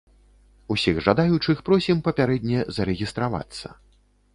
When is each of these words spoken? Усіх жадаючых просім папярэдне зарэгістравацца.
Усіх 0.75 1.01
жадаючых 1.09 1.57
просім 1.69 2.03
папярэдне 2.11 2.67
зарэгістравацца. 2.79 3.81